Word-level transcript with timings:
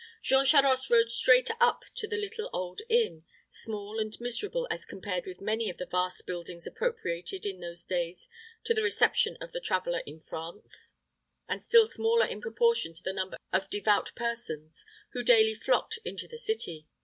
Jean 0.23 0.43
Charost 0.43 0.89
rode 0.89 1.11
straight 1.11 1.47
up 1.59 1.83
to 1.93 2.07
the 2.07 2.17
little 2.17 2.49
old 2.51 2.81
inn 2.89 3.23
small 3.51 3.99
and 3.99 4.17
miserable 4.19 4.67
as 4.71 4.83
compared 4.83 5.27
with 5.27 5.39
many 5.41 5.69
of 5.69 5.77
the 5.77 5.85
vast 5.85 6.25
buildings 6.25 6.65
appropriated 6.65 7.45
in 7.45 7.59
those 7.59 7.85
days 7.85 8.27
to 8.63 8.73
the 8.73 8.81
reception 8.81 9.37
of 9.39 9.51
the 9.51 9.61
traveler 9.61 10.01
in 10.07 10.19
France, 10.19 10.93
and 11.47 11.61
still 11.63 11.87
smaller 11.87 12.25
in 12.25 12.41
proportion 12.41 12.95
to 12.95 13.03
the 13.03 13.13
number 13.13 13.37
of 13.53 13.69
devout 13.69 14.09
persons 14.15 14.87
who 15.11 15.21
daily 15.21 15.53
flocked 15.53 15.99
into 16.03 16.27
the 16.27 16.39
city. 16.39 16.87